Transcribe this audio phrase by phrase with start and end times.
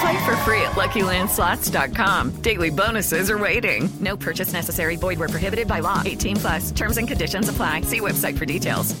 [0.00, 2.30] Play for free at LuckyLandSlots.com.
[2.42, 3.88] Daily bonuses are waiting.
[4.00, 4.96] No purchase necessary.
[4.96, 6.02] Void where prohibited by law.
[6.04, 6.70] 18 plus.
[6.72, 7.82] Terms and conditions apply.
[7.82, 9.00] See website for details.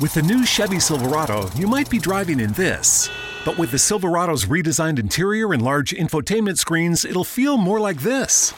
[0.00, 3.08] With the new Chevy Silverado, you might be driving in this.
[3.44, 8.52] But with the Silverado's redesigned interior and large infotainment screens, it'll feel more like this.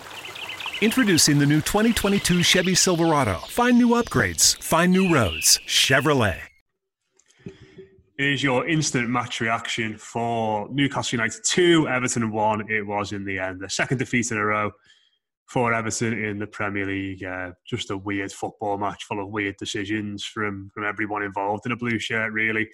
[0.80, 3.34] Introducing the new 2022 Chevy Silverado.
[3.48, 5.60] Find new upgrades, find new roads.
[5.66, 6.45] Chevrolet.
[8.18, 12.70] Is your instant match reaction for Newcastle United 2, Everton 1.
[12.70, 13.60] It was in the end.
[13.60, 14.70] The second defeat in a row
[15.46, 17.22] for Everton in the Premier League.
[17.22, 21.72] Uh, just a weird football match full of weird decisions from, from everyone involved in
[21.72, 22.68] a blue shirt, really.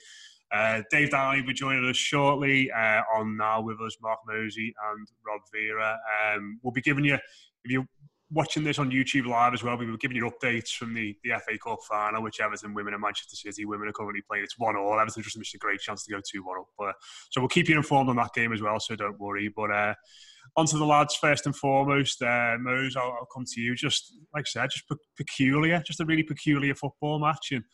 [0.53, 2.71] Uh, Dave Downey will be joining us shortly.
[2.71, 5.99] Uh, on now with us, Mark Mosey and Rob Vera.
[6.25, 7.87] Um, we'll be giving you, if you're
[8.33, 11.31] watching this on YouTube live as well, we be giving you updates from the, the
[11.31, 14.45] FA Cup final, which Everton women and Manchester City women are currently playing.
[14.45, 14.99] It's one all.
[14.99, 16.67] Everton just missed a great chance to go two one up.
[16.79, 16.95] But
[17.31, 18.81] so we'll keep you informed on that game as well.
[18.81, 19.53] So don't worry.
[19.55, 19.95] But uh,
[20.57, 22.23] on to the lads first and foremost.
[22.23, 23.75] Uh, Mose, I'll, I'll come to you.
[23.75, 27.65] Just like I said, just pe- peculiar, just a really peculiar football match and.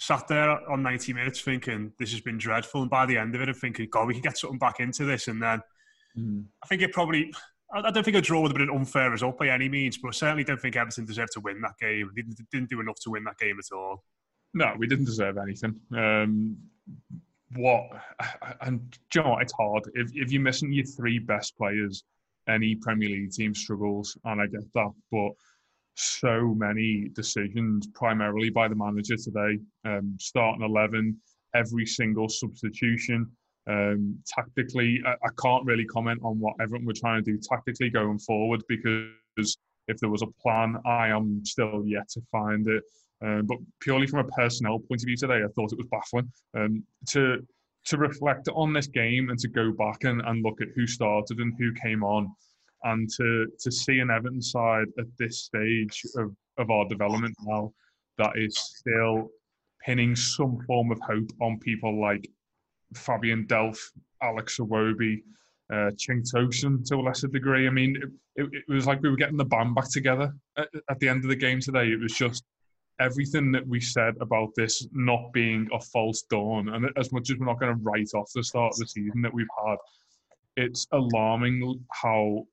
[0.00, 3.40] Sat there on 90 minutes thinking this has been dreadful, and by the end of
[3.40, 5.26] it, I'm thinking, God, we can get something back into this.
[5.26, 5.60] And then
[6.62, 7.32] I think it probably
[7.72, 10.08] I don't think a draw would have been an unfair result by any means, but
[10.08, 12.10] I certainly don't think Everton deserved to win that game.
[12.16, 14.04] They didn't, do enough to win that game at all.
[14.54, 15.78] No, we didn't deserve anything.
[15.94, 16.56] Um,
[17.54, 17.84] what
[18.62, 19.38] and do you know?
[19.38, 22.04] It's hard if if you're missing your three best players,
[22.48, 24.92] any Premier League team struggles, and I get that.
[25.10, 25.32] But
[25.94, 31.18] so many decisions, primarily by the manager today, um, starting eleven,
[31.54, 33.30] every single substitution.
[33.68, 37.90] Um, tactically, I, I can't really comment on what Everton were trying to do tactically
[37.90, 39.58] going forward because
[39.88, 42.82] if there was a plan, I am still yet to find it.
[43.20, 46.30] Um, but purely from a personnel point of view today, I thought it was baffling.
[46.56, 47.38] Um, to
[47.86, 51.38] to reflect on this game and to go back and, and look at who started
[51.38, 52.30] and who came on,
[52.84, 57.72] and to to see an Everton side at this stage of, of our development now
[58.18, 59.30] that is still
[59.84, 62.28] pinning some form of hope on people like
[62.94, 63.80] Fabian Delph,
[64.22, 65.22] Alex Iwobi,
[65.70, 67.66] uh, Cenk Tosun to a lesser degree.
[67.66, 67.96] I mean,
[68.36, 71.24] it, it, was like we were getting the band back together at, at the end
[71.24, 71.88] of the game today.
[71.88, 72.44] It was just
[73.00, 77.36] everything that we said about this not being a false dawn, and as much as
[77.38, 79.76] we're not going to write off the start of the season that we've had,
[80.56, 82.44] it's alarming how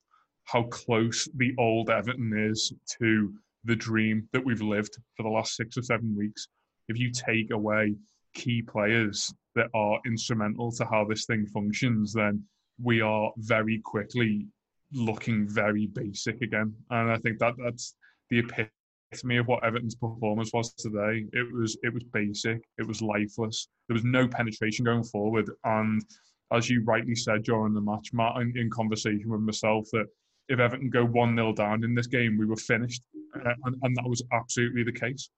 [0.43, 5.55] how close the old Everton is to the dream that we've lived for the last
[5.55, 6.47] six or seven weeks.
[6.87, 7.95] If you take away
[8.35, 12.43] key players that are instrumental to how this thing functions, then
[12.81, 14.47] we are very quickly
[14.91, 16.73] looking very basic again.
[16.89, 17.95] And I think that that's
[18.29, 21.25] the epitome of what Everton's performance was today.
[21.33, 23.67] It was it was basic, it was lifeless.
[23.87, 25.49] There was no penetration going forward.
[25.63, 26.03] And
[26.51, 30.05] as you rightly said during the match, Matt, in, in conversation with myself, that
[30.47, 33.01] if Everton go 1 0 down in this game, we were finished.
[33.35, 35.29] Uh, and, and that was absolutely the case.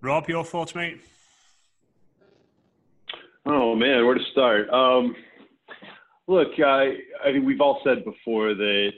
[0.00, 1.00] Rob, your thoughts, mate?
[3.52, 4.70] Oh man, where to start?
[4.70, 5.16] Um,
[6.28, 6.92] look, I,
[7.24, 8.90] I think we've all said before that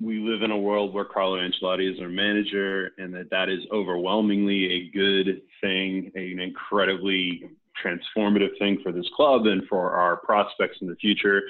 [0.00, 3.60] we live in a world where Carlo Ancelotti is our manager, and that that is
[3.72, 7.44] overwhelmingly a good thing, an incredibly
[7.80, 11.42] transformative thing for this club and for our prospects in the future.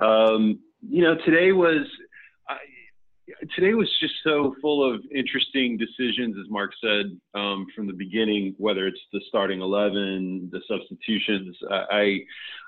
[0.00, 1.86] Um, you know, today was.
[3.54, 8.54] Today was just so full of interesting decisions, as Mark said um, from the beginning.
[8.58, 12.20] Whether it's the starting eleven, the substitutions, I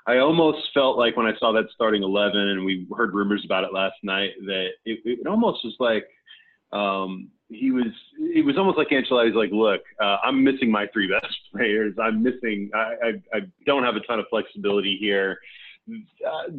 [0.07, 3.63] I almost felt like when I saw that starting eleven, and we heard rumors about
[3.63, 6.07] it last night, that it, it almost was like
[6.77, 7.91] um, he was.
[8.19, 11.95] It was almost like Ancelotti's like, look, uh, I'm missing my three best players.
[12.01, 12.69] I'm missing.
[12.75, 15.37] I, I I don't have a ton of flexibility here
[16.25, 16.51] uh,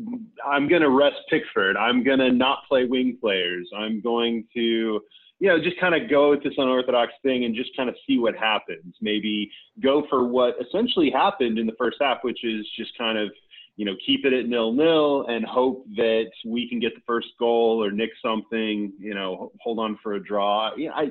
[0.46, 1.76] I'm going to rest Pickford.
[1.76, 3.69] I'm going to not play wing players.
[3.76, 5.00] I'm going to,
[5.38, 8.19] you know, just kind of go with this unorthodox thing and just kind of see
[8.19, 8.94] what happens.
[9.00, 9.50] Maybe
[9.82, 13.31] go for what essentially happened in the first half, which is just kind of,
[13.76, 17.29] you know, keep it at nil nil and hope that we can get the first
[17.38, 20.75] goal or nick something, you know, hold on for a draw.
[20.76, 21.06] You know, I,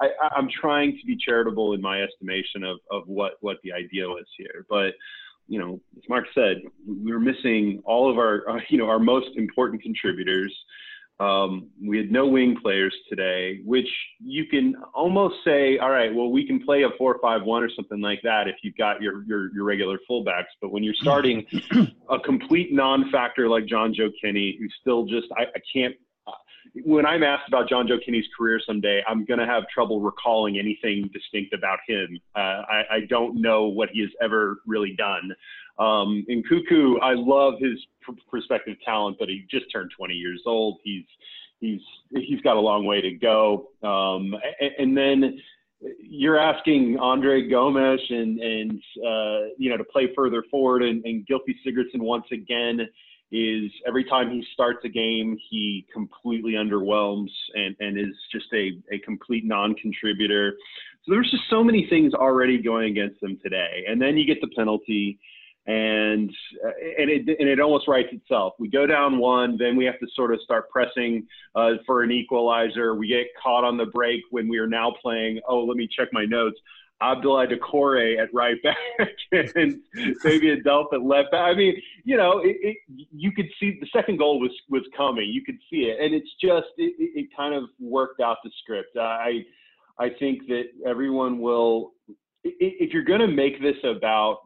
[0.00, 4.06] I, I'm trying to be charitable in my estimation of, of what, what the idea
[4.08, 4.66] was here.
[4.68, 4.94] But,
[5.50, 9.00] you know, as Mark said, we were missing all of our, uh, you know, our
[9.00, 10.56] most important contributors.
[11.18, 13.88] Um, we had no wing players today, which
[14.20, 18.20] you can almost say, all right, well, we can play a four-five-one or something like
[18.22, 20.52] that if you've got your your, your regular fullbacks.
[20.62, 21.44] But when you're starting
[22.08, 25.94] a complete non-factor like Jonjoe Kenny, who still just I, I can't
[26.84, 31.10] when I'm asked about Jonjoe Kenny's career someday, I'm going to have trouble recalling anything
[31.12, 32.20] distinct about him.
[32.34, 35.32] Uh, I, I, don't know what he has ever really done.
[35.78, 40.42] Um, in Nkounkou, I love his pr- prospective talent, but he just turned 20 years
[40.46, 40.78] old.
[40.84, 41.04] He's
[41.60, 41.80] he's
[42.10, 43.70] he's got a long way to go.
[43.82, 45.40] Um, and, and, then
[46.00, 51.26] you're asking Andre Gomes and and uh, you know to play further forward, and, and
[51.26, 52.80] Gylfi Sigurdsson once again
[53.32, 58.72] is every time he starts a game, he completely underwhelms and, and is just a,
[58.92, 60.54] a complete non-contributor.
[61.04, 63.84] So there's just so many things already going against them today.
[63.88, 65.18] And then you get the penalty
[65.66, 66.30] and
[66.64, 68.54] uh, and it and it almost writes itself.
[68.58, 72.10] We go down one, then we have to sort of start pressing uh, for an
[72.10, 72.94] equalizer.
[72.94, 75.40] We get caught on the break when we are now playing.
[75.46, 76.58] Oh, let me check my notes.
[77.02, 78.76] Abdoulaye Doucouré at right back
[79.56, 79.80] and
[80.20, 81.40] Fabian Delph at left back.
[81.40, 82.76] I mean, you know, it, it,
[83.10, 85.28] you could see the second goal was was coming.
[85.28, 88.96] You could see it, and it's just it, it kind of worked out the script.
[88.98, 89.44] I
[89.98, 91.92] I think that everyone will.
[92.42, 94.38] If you're going to make this about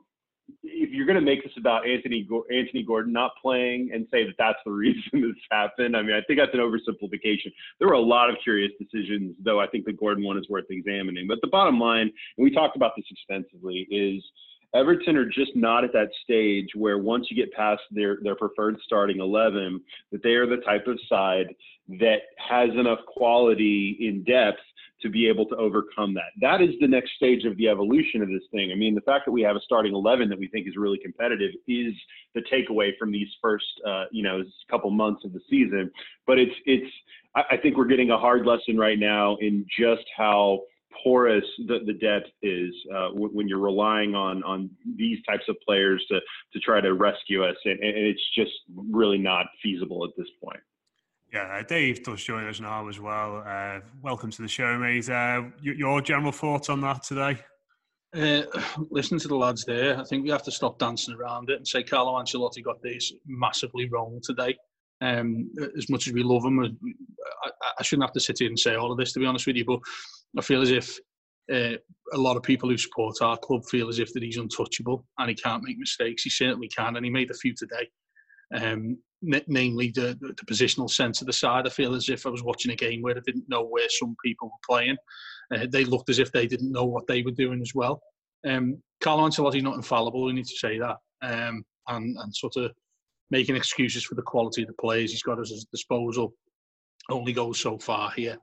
[0.63, 4.35] if you're going to make this about Anthony Anthony Gordon not playing and say that
[4.39, 7.53] that's the reason this happened, I mean, I think that's an oversimplification.
[7.79, 9.61] There were a lot of curious decisions, though.
[9.61, 11.27] I think the Gordon one is worth examining.
[11.27, 14.23] But the bottom line, and we talked about this extensively, is
[14.75, 18.77] Everton are just not at that stage where once you get past their their preferred
[18.85, 19.81] starting eleven,
[20.11, 21.55] that they are the type of side
[22.01, 24.61] that has enough quality in depth
[25.05, 26.33] to be able to overcome that.
[26.41, 28.73] That is the next stage of the evolution of this thing.
[28.73, 30.99] I mean, the fact that we have a starting 11 that we think is really
[30.99, 31.95] competitive is
[32.35, 35.91] the takeaway from these first, uh, you know, couple months of the season.
[36.27, 36.91] But it's, it's,
[37.37, 40.61] I think we're getting a hard lesson right now in just how
[41.03, 46.05] porous the, the depth is uh, when you're relying on on these types of players
[46.09, 46.21] to
[46.53, 48.53] to try to rescue us, and, and it's just
[48.91, 50.61] really not feasible at this point.
[51.35, 53.43] Yeah, uh, Dave does join us now as well.
[53.45, 55.09] Uh, welcome to the show, mate.
[55.09, 57.37] Uh, your general thoughts on that today?
[58.17, 58.43] Uh,
[58.91, 59.99] listen to the lads there.
[59.99, 63.13] I think we have to stop dancing around it and say Carlo Ancelotti got this
[63.27, 64.57] massively wrong today.
[65.01, 67.51] Um, as much as we love him, I,
[67.81, 69.57] I, shouldn't have to sit here and say all of this, to be honest with
[69.57, 69.81] you, but
[70.39, 70.97] I feel as if
[71.53, 71.77] uh,
[72.13, 75.29] a lot of people who support our club feel as if that he's untouchable and
[75.29, 76.23] he can't make mistakes.
[76.23, 77.89] He certainly can, and he made a few today
[78.55, 81.67] um, namely the, the positional sense of the side.
[81.67, 84.17] I feel as if I was watching a game where I didn't know where some
[84.25, 84.97] people were playing.
[85.55, 88.03] Uh, they looked as if they didn't know what they were doing as well.
[88.47, 90.25] Um, Carlo Ancelotti's not infallible.
[90.25, 92.73] We need to say that, um, and and sort of
[93.31, 96.35] making excuses for the quality of the players he's got at his disposal
[97.11, 98.39] only goes so far here.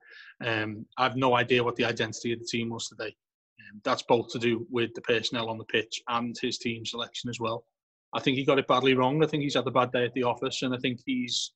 [0.46, 3.15] Um, I have no idea what the identity of the team was today.
[3.60, 7.29] Um, that's both to do with the personnel on the pitch and his team selection
[7.29, 7.65] as well.
[8.13, 9.23] I think he got it badly wrong.
[9.23, 11.53] I think he's had a bad day at the office, and I think he's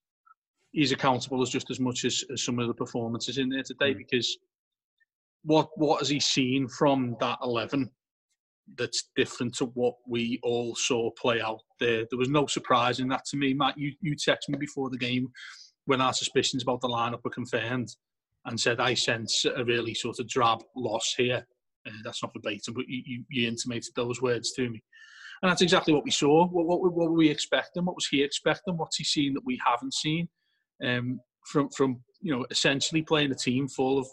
[0.72, 3.94] he's accountable as just as much as, as some of the performances in there today.
[3.94, 3.98] Mm.
[3.98, 4.38] Because
[5.44, 7.90] what what has he seen from that eleven
[8.78, 12.06] that's different to what we all saw play out there?
[12.10, 13.78] There was no surprise in that to me, Matt.
[13.78, 15.28] You you texted me before the game
[15.86, 17.90] when our suspicions about the lineup were confirmed,
[18.46, 21.46] and said I sense a really sort of drab loss here.
[21.88, 24.82] Uh, that's not verbatim, but you, you, you intimated those words to me.
[25.42, 26.48] And that's exactly what we saw.
[26.48, 27.86] What, what, what were we expecting?
[27.86, 28.78] What was he expecting?
[28.78, 30.28] What's he seen that we haven't seen?
[30.86, 34.08] Um, from from you know essentially playing a team full of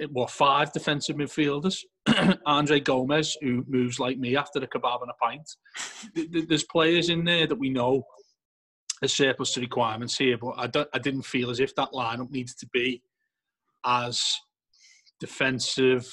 [0.00, 1.78] eh, what five defensive midfielders,
[2.46, 6.48] Andre Gomes who moves like me after a kebab and a pint.
[6.48, 8.04] There's players in there that we know
[9.02, 12.30] a surplus to requirements here, but I, don't, I didn't feel as if that lineup
[12.30, 13.02] needed to be
[13.86, 14.22] as
[15.20, 16.10] defensive,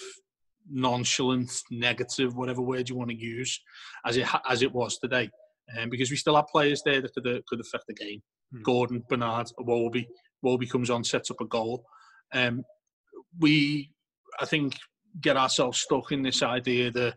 [0.72, 3.60] nonchalant, negative, whatever word you want to use,
[4.06, 5.30] as it as it was today.
[5.78, 8.22] Um, because we still have players there that could, uh, could affect the game.
[8.54, 8.62] Hmm.
[8.62, 10.06] Gordon, Bernard, Iwobi.
[10.46, 11.84] Iwobi comes on, sets up a goal.
[12.34, 12.64] Um,
[13.40, 13.92] we,
[14.40, 14.78] I think,
[15.20, 17.16] get ourselves stuck in this idea that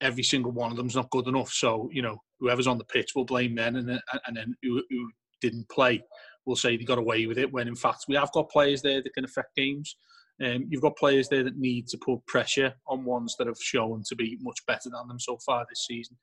[0.00, 1.50] every single one of them's not good enough.
[1.50, 4.82] So you know, whoever's on the pitch will blame them, and then, and then who,
[4.88, 6.02] who didn't play
[6.46, 7.52] will say they got away with it.
[7.52, 9.96] When in fact we have got players there that can affect games.
[10.42, 14.02] Um, you've got players there that need to put pressure on ones that have shown
[14.08, 16.16] to be much better than them so far this season.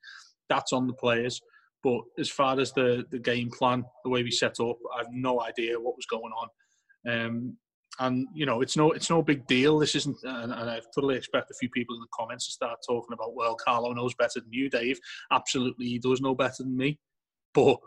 [0.48, 1.40] That's on the players.
[1.84, 5.12] But as far as the, the game plan, the way we set up, I have
[5.12, 6.48] no idea what was going on.
[7.08, 7.56] Um,
[8.00, 9.78] and you know, it's no it's no big deal.
[9.78, 12.78] This isn't, and, and, I totally expect a few people in the comments to start
[12.86, 14.98] talking about, well, Carlo knows better than you, Dave.
[15.32, 16.98] Absolutely, he does know better than me.
[17.54, 17.78] But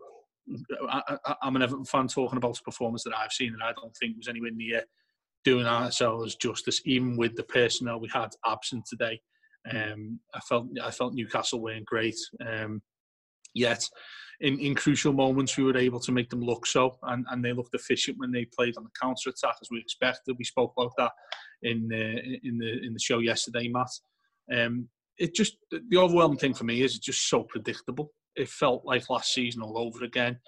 [0.90, 3.96] I, am an Everton fan talking about a performance that I've seen, and I don't
[3.96, 4.84] think was anywhere near
[5.44, 9.20] doing ourselves justice, even with the personnel we had absent today.
[9.70, 12.18] Um, I felt I felt Newcastle weren't great.
[12.46, 12.82] Um,
[13.54, 13.88] yet,
[14.40, 17.54] in, in crucial moments, we were able to make them look so, and, and they
[17.54, 20.36] looked efficient when they played on the counter attack as we expected.
[20.38, 21.12] We spoke about that
[21.62, 23.92] in the in the in the show yesterday, Matt.
[24.54, 28.12] Um, it just the overwhelming thing for me is it's just so predictable.
[28.36, 30.40] It felt like last season all over again.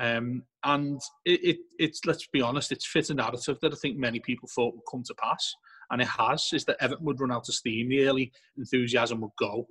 [0.00, 3.98] Um, and it, it, it's let's be honest, it's fit a narrative that I think
[3.98, 5.54] many people thought would come to pass,
[5.90, 6.48] and it has.
[6.52, 9.66] Is that Everton would run out of steam, the early enthusiasm would go,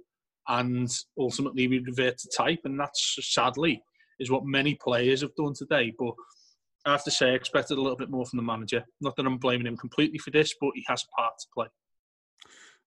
[0.47, 3.81] and ultimately we revert to type, and that's sadly
[4.19, 5.93] is what many players have done today.
[5.97, 6.13] But
[6.85, 8.83] I have to say, I expected a little bit more from the manager.
[9.01, 11.67] Not that I'm blaming him completely for this, but he has a part to play.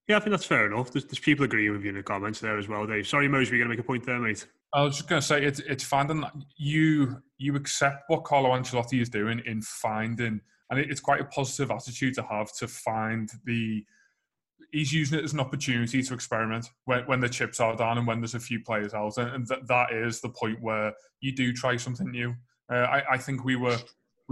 [0.09, 0.91] Yeah, I think that's fair enough.
[0.91, 3.07] There's, there's people agreeing with you in the comments there as well, Dave.
[3.07, 4.47] Sorry, Mose, were you going to make a point there, mate?
[4.75, 6.25] I was just going to say it's it's finding
[6.57, 10.41] you you accept what Carlo Ancelotti is doing in finding,
[10.71, 13.85] and it's quite a positive attitude to have to find the.
[14.73, 18.07] He's using it as an opportunity to experiment when, when the chips are down and
[18.07, 21.35] when there's a few players out, and, and th- that is the point where you
[21.35, 22.35] do try something new.
[22.73, 23.77] Uh, I, I think we were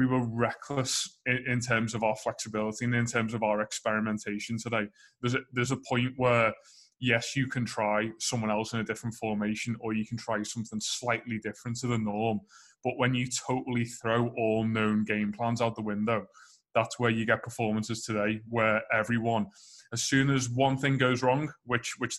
[0.00, 4.57] we were reckless in, in, terms of our flexibility and in terms of our experimentation
[4.57, 4.87] today.
[5.21, 6.54] There's a, there's a point where
[7.00, 10.80] yes, you can try someone else in a different formation, or you can try something
[10.80, 12.40] slightly different to the norm.
[12.83, 16.26] But when you totally throw all known game plans out the window,
[16.75, 19.49] that's where you get performances today where everyone,
[19.92, 22.16] as soon as one thing goes wrong, which which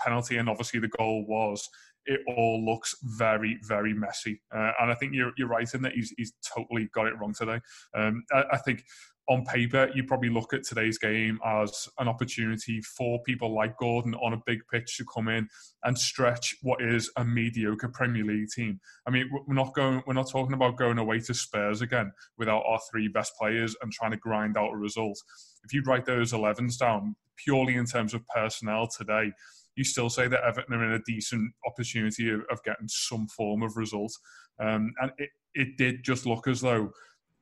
[0.00, 1.68] penalty and obviously the goal was,
[2.06, 4.40] it all looks very, very messy.
[4.54, 7.34] Uh, and I think you're, you're right in that he's, he's totally got it wrong
[7.34, 7.60] today.
[7.94, 8.84] Um, I, I, think
[9.28, 14.14] on paper, you probably look at today's game as an opportunity for people like Gordon
[14.16, 15.48] on a big pitch to come in
[15.84, 18.80] and stretch what is a mediocre Premier League team.
[19.06, 22.64] I mean, we're not going, we're not talking about going away to Spurs again without
[22.66, 25.18] our three best players and trying to grind out a result.
[25.64, 29.32] If you write those 11s down purely in terms of personnel today,
[29.76, 33.62] you still say that Everton are in a decent opportunity of, of getting some form
[33.62, 34.12] of result.
[34.58, 36.90] Um, and it, it did just look as though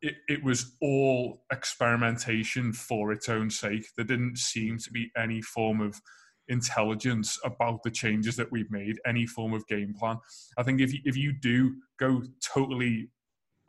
[0.02, 3.86] it, it was all experimentation for its own sake.
[3.96, 6.00] There didn't seem to be any form of
[6.48, 10.18] intelligence about the changes that we've made, any form of game plan.
[10.58, 13.10] I think if you, if you do go totally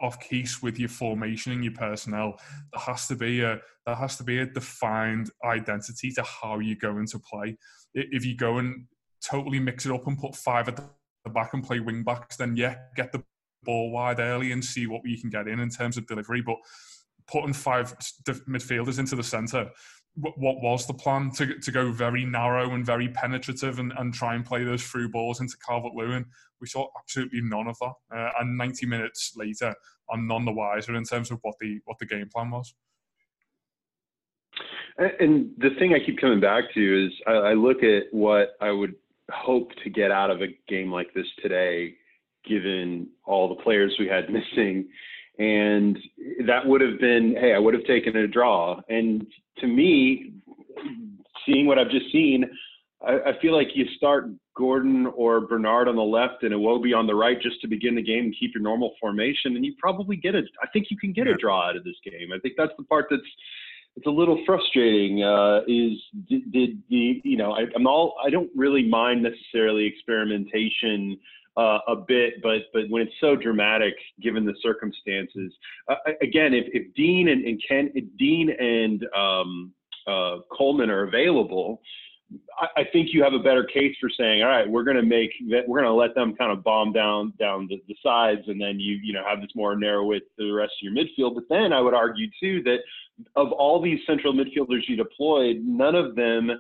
[0.02, 2.40] off keys with your formation and your personnel,
[2.74, 6.76] there has to be a there has to be a defined identity to how you
[6.76, 7.58] go into play.
[7.94, 8.86] If you go and
[9.26, 12.56] totally mix it up and put five at the back and play wing backs, then
[12.56, 13.24] yeah, get the
[13.64, 16.42] ball wide early and see what you can get in in terms of delivery.
[16.42, 16.58] But
[17.28, 17.96] putting five
[18.28, 19.70] midfielders into the centre,
[20.16, 24.36] what was the plan to to go very narrow and very penetrative and, and try
[24.36, 26.26] and play those through balls into Calvert Lewin?
[26.60, 27.94] We saw absolutely none of that.
[28.16, 29.74] Uh, and 90 minutes later,
[30.12, 32.74] I'm none the wiser in terms of what the what the game plan was.
[34.98, 38.72] And the thing I keep coming back to is I, I look at what I
[38.72, 38.96] would
[39.32, 41.96] hope to get out of a game like this today
[42.46, 44.90] given all the players we had missing.
[45.42, 45.98] And
[46.46, 48.80] that would have been, hey, I would have taken a draw.
[48.90, 49.26] And
[49.58, 50.34] to me,
[51.48, 52.46] seeing what I've just seen,
[53.04, 57.08] I, I feel like you start Gordon or Bernard on the left and Iwobi on
[57.08, 60.16] the right just to begin the game and keep your normal formation, and you probably
[60.16, 60.46] get it.
[60.62, 62.32] I think you can get a draw out of this game.
[62.32, 63.24] I think that's the part that's
[63.96, 65.24] it's a little frustrating.
[65.24, 65.98] Uh, is
[66.30, 71.18] did, did the you know I, I'm all I don't really mind necessarily experimentation
[71.58, 75.52] uh, a bit, but but when it's so dramatic, given the circumstances,
[75.90, 79.72] uh, again, if, if Digne and, and Ken, Digne and um,
[80.08, 81.82] uh, Coleman are available,
[82.58, 85.04] I, I think you have a better case for saying, all right, we're going to
[85.04, 85.32] make
[85.68, 88.80] we're going to let them kind of bomb down down the, the sides, and then
[88.80, 91.36] you you know have this more narrow width to the rest of your midfield.
[91.36, 92.80] But then I would argue too that
[93.36, 96.52] of all these central midfielders you deployed, none of them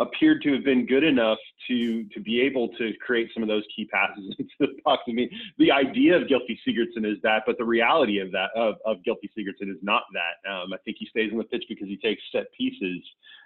[0.00, 1.38] appeared to have been good enough
[1.68, 5.02] to to be able to create some of those key passes into the box.
[5.08, 8.76] I mean, the idea of Gylfi Sigurdsson is that, but the reality of that of,
[8.84, 10.50] of Gylfi Sigurdsson is not that.
[10.50, 13.02] Um, I think he stays on the pitch because he takes set pieces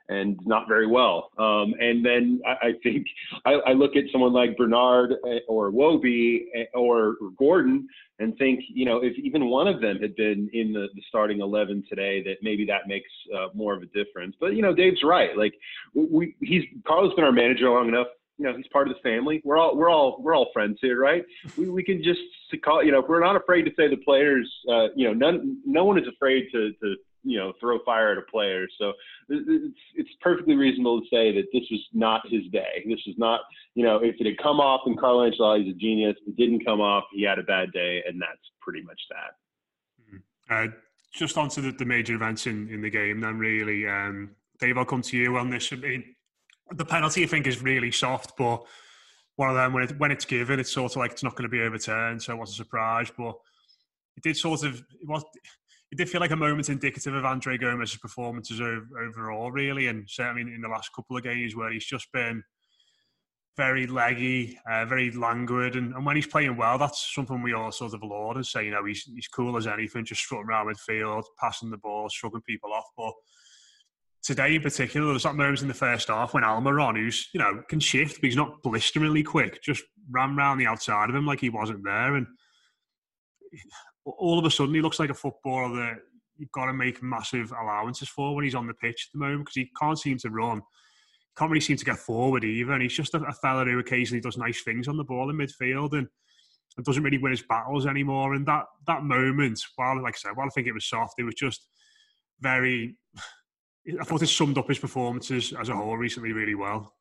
[0.09, 1.31] and not very well.
[1.39, 3.07] Um, and then I, I think
[3.45, 8.37] I, I, look at someone like Bernard eh, or Iwobi eh, or, or, Gordon and
[8.37, 11.85] think, you know, if even one of them had been in the, the starting 11
[11.89, 14.37] today, that maybe that makes uh, more of a difference.
[14.39, 15.37] But, you know, Dave's right.
[15.37, 15.55] Like
[15.95, 18.09] we, he's Carlo's been our manager long enough.
[18.37, 19.41] You know, he's part of the family.
[19.45, 21.25] We're all, we're all, we're all friends here, right?
[21.57, 22.21] We, we can just
[22.63, 25.85] call, you know, we're not afraid to say the players, uh, you know, none, no
[25.85, 28.67] one is afraid to, to, you know throw fire at a player.
[28.79, 28.93] So
[29.29, 32.85] it's it's perfectly reasonable to say that this was not his day.
[32.87, 33.41] This was not
[33.75, 36.17] you know if it had come off and Carlo is a genius.
[36.27, 37.05] It didn't come off.
[37.13, 40.15] He had a bad day, and that's pretty much that.
[40.15, 40.69] Mm-hmm.
[40.69, 40.73] Uh,
[41.13, 44.85] just onto the, the major events in, in the game, then really, um, Dave, I'll
[44.85, 45.73] come to you on this.
[45.73, 46.15] I mean,
[46.73, 48.65] the penalty I think is really soft, but
[49.37, 51.49] one of them when it when it's given, it's sort of like it's not going
[51.49, 53.11] to be overturned, so it was a surprise.
[53.17, 53.35] But
[54.17, 55.25] it did sort of it was
[55.93, 60.43] it did feel like a moment indicative of Andre Gomes's performances overall, really, and certainly
[60.43, 62.43] in the last couple of games where he's just been
[63.57, 67.71] very leggy, uh, very languid, and, and, when he's playing well, that's something we all
[67.71, 70.67] sort of laud and say, you know, he's he's cool as anything, just strutting around
[70.67, 72.87] midfield, passing the ball, shrugging people off.
[72.97, 73.13] But
[74.23, 77.39] today in particular, there was that moment in the first half when Almiron, who's you
[77.39, 81.27] know can shift, but he's not blisteringly quick, just ran round the outside of him
[81.27, 82.27] like he wasn't there, and
[84.05, 85.99] all of a sudden he looks like a footballer that
[86.37, 89.41] you've got to make massive allowances for when he's on the pitch at the moment
[89.41, 90.63] because he can't seem to run.
[91.37, 92.73] Can't really seem to get forward either.
[92.73, 95.37] And he's just a, a fella who occasionally does nice things on the ball in
[95.37, 96.07] midfield and,
[96.77, 98.35] and doesn't really win his battles anymore.
[98.35, 101.25] And that that moment, while like I said, while I think it was soft, it
[101.25, 101.67] was just
[102.41, 102.97] very.
[104.01, 106.94] I thought it summed up his performances as a whole recently really well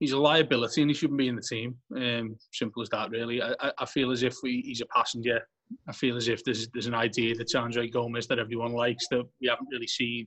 [0.00, 1.76] he's a liability and he shouldn't be in the team.
[1.96, 3.40] Um, simple as that, really.
[3.42, 5.40] I, I feel as if we, he's a passenger
[5.88, 9.24] I feel as if there's there's an idea that Andre Gomes that everyone likes that
[9.40, 10.26] we haven't really seen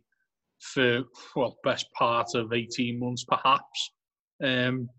[0.60, 1.04] for
[1.36, 3.92] well best part of 18 months perhaps,
[4.44, 4.90] um,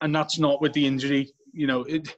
[0.00, 1.32] and that's not with the injury.
[1.52, 2.14] You know, it,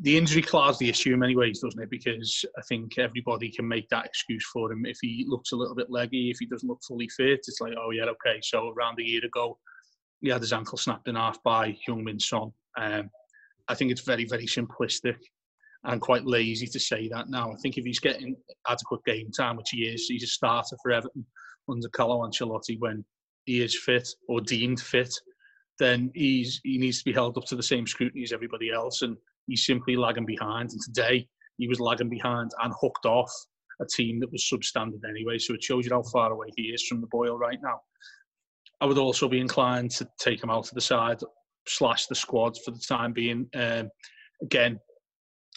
[0.00, 1.90] the injury clouds the issue in many ways, doesn't it?
[1.90, 4.86] Because I think everybody can make that excuse for him.
[4.86, 7.74] If he looks a little bit leggy, if he doesn't look fully fit, it's like,
[7.78, 8.40] oh yeah, okay.
[8.42, 9.58] So around a year ago,
[10.24, 12.50] he had his ankle snapped in half by Heung-min Son.
[12.78, 13.10] Um,
[13.68, 15.16] I think it's very, very simplistic
[15.84, 17.52] and quite lazy to say that now.
[17.52, 18.34] I think if he's getting
[18.68, 21.26] adequate game time, which he is, he's a starter for Everton
[21.68, 23.04] under Carlo Ancelotti when
[23.44, 25.12] he is fit or deemed fit,
[25.78, 29.02] then he's he needs to be held up to the same scrutiny as everybody else,
[29.02, 30.70] and he's simply lagging behind.
[30.70, 33.30] And today he was lagging behind and hooked off
[33.80, 35.38] a team that was substandard anyway.
[35.38, 37.80] So it shows you how far away he is from the boil right now.
[38.80, 41.20] I would also be inclined to take him out to the side,
[41.66, 43.48] slash the squad for the time being.
[43.54, 43.88] Um,
[44.42, 44.78] again,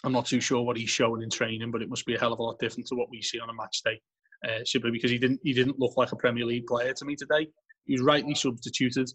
[0.04, 2.32] I'm not too sure what he's showing in training, but it must be a hell
[2.32, 4.00] of a lot different to what we see on a match day.
[4.46, 7.16] Uh, simply because he didn't he didn't look like a Premier League player to me
[7.16, 7.48] today.
[7.86, 9.10] He was rightly substituted,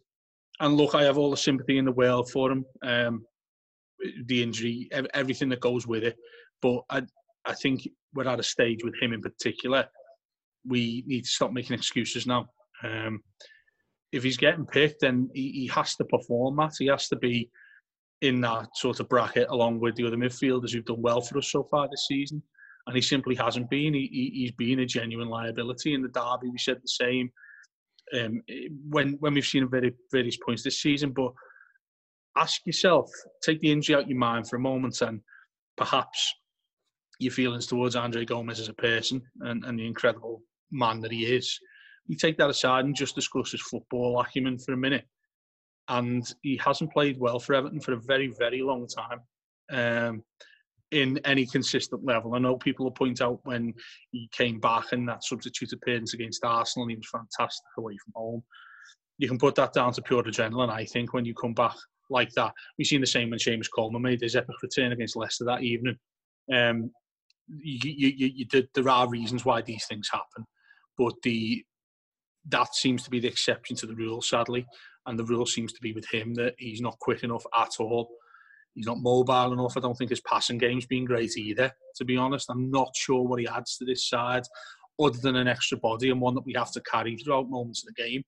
[0.59, 2.65] and look, I have all the sympathy in the world for him.
[2.83, 3.25] Um,
[4.25, 6.17] the injury, everything that goes with it,
[6.61, 7.03] but I
[7.45, 9.85] I think we're at a stage with him in particular.
[10.65, 12.47] We need to stop making excuses now.
[12.83, 13.21] Um,
[14.13, 16.57] if he's getting picked, then he, he has to perform.
[16.57, 17.49] That he has to be
[18.21, 21.51] in that sort of bracket along with the other midfielders who've done well for us
[21.51, 22.41] so far this season.
[22.85, 23.93] And he simply hasn't been.
[23.93, 26.49] He, has been a genuine liability in the derby.
[26.51, 27.31] We said the same
[28.17, 28.41] um,
[28.89, 31.11] when when we've seen him at various points this season.
[31.11, 31.33] But
[32.37, 33.09] ask yourself,
[33.41, 35.21] take the injury out of your mind for a moment, and
[35.77, 36.33] perhaps
[37.19, 41.25] your feelings towards Andre Gomes as a person and, and the incredible man that he
[41.25, 41.57] is.
[42.07, 45.05] You take that aside and just discuss his football acumen for a minute
[45.89, 49.19] and he hasn't played well for Everton for a very, very long time
[49.71, 50.23] um,
[50.91, 52.35] in any consistent level.
[52.35, 53.73] I know people will point out when
[54.11, 58.43] he came back and that substitute appearance against Arsenal, he was fantastic away from home.
[59.17, 61.75] You can put that down to pure adrenaline, I think, when you come back
[62.09, 62.53] like that.
[62.77, 65.97] We've seen the same when Seamus Coleman made his epic return against Leicester that evening.
[66.53, 66.91] Um,
[67.47, 70.45] you, you, you, there are reasons why these things happen,
[70.97, 71.63] but the
[72.49, 74.65] that seems to be the exception to the rule, sadly
[75.05, 78.09] and the rule seems to be with him that he's not quick enough at all.
[78.73, 79.77] He's not mobile enough.
[79.77, 82.49] I don't think his passing game's been great either, to be honest.
[82.49, 84.43] I'm not sure what he adds to this side
[84.99, 87.93] other than an extra body and one that we have to carry throughout moments of
[87.93, 88.23] the game.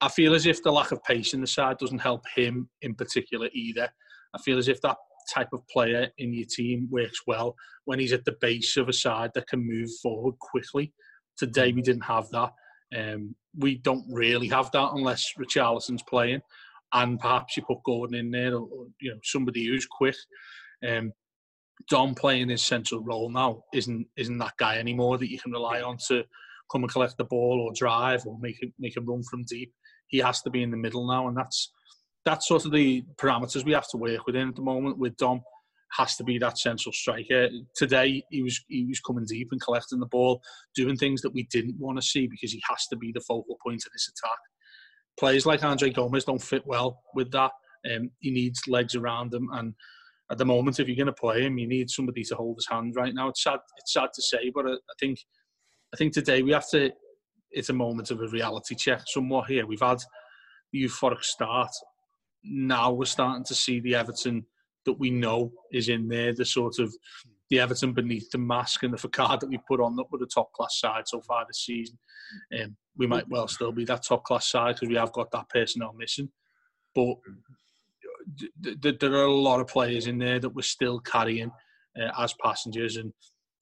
[0.00, 2.94] I feel as if the lack of pace in the side doesn't help him in
[2.94, 3.88] particular either.
[4.34, 4.96] I feel as if that
[5.32, 7.54] type of player in your team works well
[7.86, 10.92] when he's at the base of a side that can move forward quickly.
[11.36, 12.52] Today we didn't have that.
[12.96, 16.42] Um, we don't really have that unless Richarlison's playing,
[16.92, 20.16] and perhaps you put Gordon in there, or, you know somebody who's quick.
[20.86, 21.12] Um,
[21.90, 25.82] Dom playing his central role now isn't isn't that guy anymore that you can rely
[25.82, 26.24] on to
[26.70, 29.72] come and collect the ball or drive or make it make a run from deep.
[30.06, 31.72] He has to be in the middle now, and that's
[32.24, 34.98] that's sort of the parameters we have to work within at the moment.
[34.98, 35.42] With Dom,
[35.96, 37.48] has to be that central striker.
[37.76, 40.42] Today he was he was coming deep and collecting the ball,
[40.74, 43.56] doing things that we didn't want to see because he has to be the focal
[43.64, 44.38] point of this attack.
[45.18, 47.52] Players like Andre Gomes don't fit well with that.
[47.94, 49.74] Um, he needs legs around him, and
[50.30, 52.66] at the moment, if you're going to play him, you need somebody to hold his
[52.68, 52.94] hand.
[52.96, 53.58] Right now, it's sad.
[53.78, 55.18] It's sad to say, but I, I think
[55.92, 56.90] I think today we have to.
[57.50, 59.66] It's a moment of a reality check somewhat here.
[59.66, 60.02] We've had
[60.72, 61.70] the euphoric start.
[62.42, 64.44] Now we're starting to see the Everton
[64.84, 66.94] that we know is in there, the sort of
[67.50, 70.26] the Everton beneath the mask and the facade that we've put on that with a
[70.26, 71.98] top class side so far this season.
[72.58, 75.48] Um, we might well still be that top class side because we have got that
[75.48, 76.30] personnel missing.
[76.94, 77.16] But
[78.62, 81.50] th- th- there are a lot of players in there that we're still carrying
[82.00, 82.96] uh, as passengers.
[82.96, 83.12] And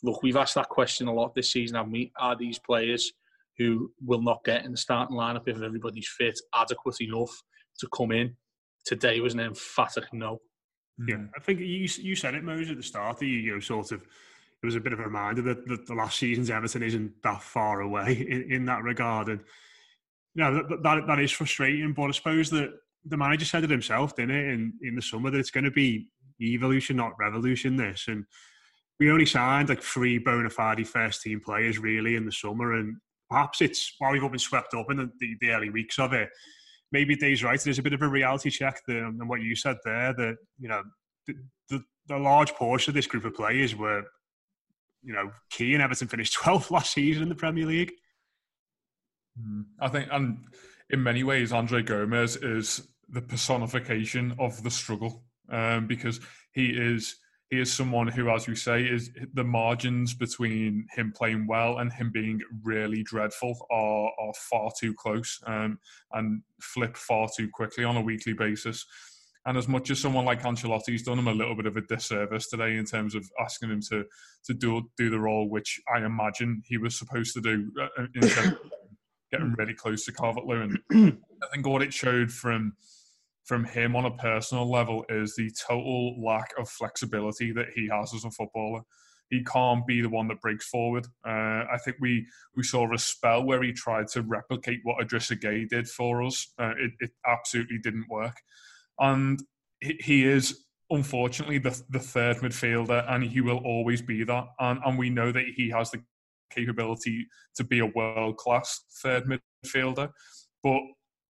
[0.03, 2.13] look, we've asked that question a lot this season, haven't we?
[2.19, 3.13] Are these players
[3.59, 7.43] who will not get in the starting lineup if everybody's fit adequate enough
[7.81, 8.37] to come in?
[8.85, 10.41] Today was an emphatic no.
[10.99, 11.31] Yeah, mm.
[11.37, 13.23] I think you you said it, Mose, at the start.
[13.23, 15.95] You, you know, sort of, it was a bit of a reminder that, that the
[15.95, 19.41] last season's Everton isn't that far away in, in that regard, and
[20.35, 21.93] you know, that, that that is frustrating.
[21.93, 22.71] But I suppose that
[23.05, 25.71] the manager said it himself, didn't it, in in the summer that it's going to
[25.71, 26.09] be
[26.41, 27.77] evolution, not revolution.
[27.77, 28.25] This, and
[29.01, 32.97] we only signed like three bona fide first team players really in the summer, and
[33.31, 36.13] perhaps it's while we've all been swept up in the, the, the early weeks of
[36.13, 36.29] it
[36.93, 37.61] maybe Dave's right.
[37.61, 40.69] There's a bit of a reality check there, and what you said there that you
[40.69, 40.83] know
[41.27, 41.35] the,
[41.69, 44.05] the, the large portion of this group of players were
[45.03, 47.93] you know key, and Everton finished 12th last season in the Premier League.
[49.41, 49.63] Hmm.
[49.81, 50.45] I think, and
[50.91, 56.21] in many ways, Andre Gomes is the personification of the struggle um, because
[56.53, 57.17] he is
[57.53, 61.93] he is someone who, as you say, is the margins between him playing well and
[61.93, 65.79] him being really dreadful are, are far too close um,
[66.15, 68.87] and flip far too quickly on a weekly basis.
[69.45, 72.49] And as much as someone like Ancelotti's done him a little bit of a disservice
[72.49, 74.07] today in terms of asking him to
[74.47, 78.31] to do do the role which I imagine he was supposed to do uh, in
[78.31, 78.71] terms of
[79.31, 80.79] getting really close to Calvert Lewin.
[80.91, 82.73] I think what it showed from
[83.45, 88.15] from him on a personal level is the total lack of flexibility that he has
[88.15, 88.83] as a footballer.
[89.31, 91.07] He can't be the one that breaks forward.
[91.27, 95.41] Uh, I think we we saw a spell where he tried to replicate what Idrissa
[95.41, 96.53] Gueye did for us.
[96.59, 98.37] Uh, it, it, absolutely didn't work,
[98.99, 99.43] and
[99.81, 104.49] he, he is unfortunately the the third midfielder, and he will always be that.
[104.61, 106.03] And and we know that he has the
[106.51, 107.27] capability
[107.57, 110.11] to be a world class third midfielder,
[110.63, 110.83] but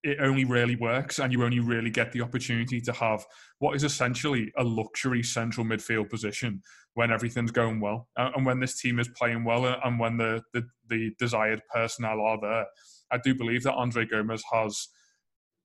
[0.03, 3.25] it only really works and you only really get the opportunity to have
[3.59, 6.61] what is essentially a luxury central midfield position
[6.95, 10.17] when everything's going well uh, and when this team is playing well uh, and when
[10.17, 12.67] the, the, the desired personnel are there.
[13.11, 14.88] I do believe that Andre Gomes has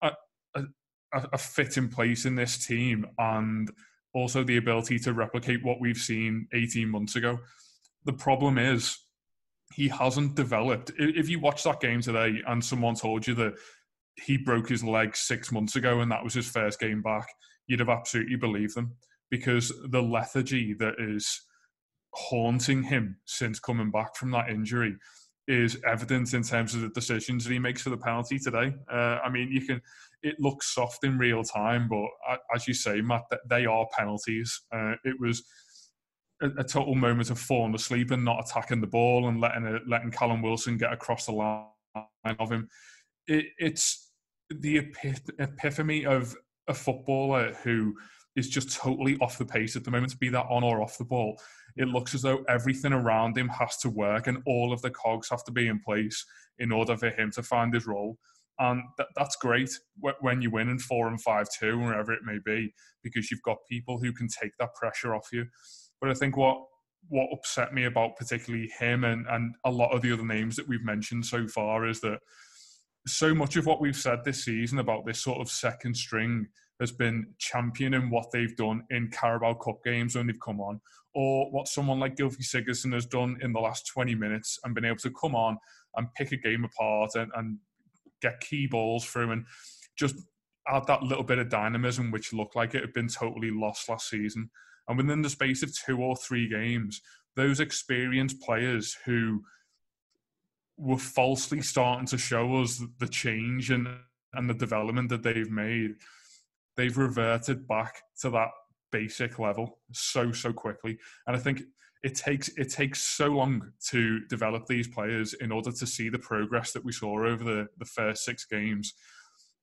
[0.01, 0.11] a,
[0.55, 0.63] a,
[1.33, 3.71] a fit in place in this team and
[4.13, 7.39] also the ability to replicate what we've seen 18 months ago.
[8.05, 8.97] The problem is
[9.73, 10.91] he hasn't developed.
[10.97, 13.55] If you watch that game today and someone told you that
[14.19, 17.27] he broke his leg six months ago and that was his first game back,
[17.67, 18.95] you'd have absolutely believed them
[19.29, 21.41] because the lethargy that is
[22.13, 24.95] haunting him since coming back from that injury
[25.47, 28.73] is evident in terms of the decisions that he makes for the penalty today.
[28.91, 29.81] Uh, I mean, you can.
[30.23, 32.05] It looks soft in real time, but
[32.53, 34.61] as you say, Matt, they are penalties.
[34.73, 35.43] Uh, it was
[36.41, 39.79] a, a, total moment of falling asleep and not attacking the ball and letting a,
[39.87, 41.65] letting Callum Wilson get across the line
[42.39, 42.67] of him.
[43.27, 44.06] It, it's
[44.49, 44.77] the
[45.39, 46.35] epiphany of
[46.67, 47.95] a footballer who
[48.35, 50.97] is just totally off the pace at the moment to be that on or off
[50.97, 51.39] the ball.
[51.75, 55.29] It looks as though everything around him has to work and all of the cogs
[55.29, 56.25] have to be in place
[56.59, 58.17] in order for him to find his role.
[58.59, 59.71] And that, that's great
[60.21, 63.57] when you win in four and five two, wherever it may be, because you've got
[63.69, 65.45] people who can take that pressure off you.
[65.99, 66.57] But I think what
[67.09, 70.67] what upset me about particularly him and, and a lot of the other names that
[70.67, 72.19] we've mentioned so far is that
[73.07, 76.47] so much of what we've said this season about this sort of second string
[76.79, 80.79] has been championing what they've done in Carabao Cup games when they've come on,
[81.15, 84.85] or what someone like Gylfi Sigurdsson has done in the last 20 minutes and been
[84.85, 85.57] able to come on
[85.95, 87.57] and pick a game apart and, and
[88.21, 89.45] get key balls through, and
[89.97, 90.15] just
[90.67, 94.09] add that little bit of dynamism, which looked like it had been totally lost last
[94.09, 94.49] season.
[94.87, 97.01] And within the space of two or three games,
[97.35, 99.41] those experienced players who
[100.77, 103.87] were falsely starting to show us the change and,
[104.33, 105.95] and the development that they've made,
[106.75, 108.49] they've reverted back to that
[108.91, 110.97] basic level so so quickly.
[111.25, 111.63] And I think
[112.03, 116.19] it takes it takes so long to develop these players in order to see the
[116.19, 118.93] progress that we saw over the, the first six games.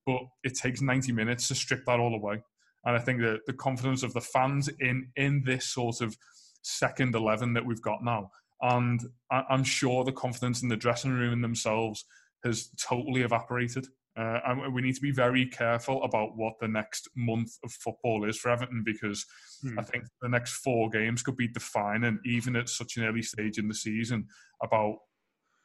[0.07, 2.43] But it takes 90 minutes to strip that all away.
[2.85, 6.17] And I think that the confidence of the fans in in this sort of
[6.63, 8.31] second 11 that we've got now
[8.63, 12.05] and I'm sure the confidence in the dressing room in themselves
[12.45, 13.87] has totally evaporated.
[14.17, 18.25] Uh, and we need to be very careful about what the next month of football
[18.29, 19.27] is for Everton because
[19.61, 19.77] hmm.
[19.77, 23.59] I think the next four games could be defining, even at such an early stage
[23.59, 24.29] in the season,
[24.63, 24.99] about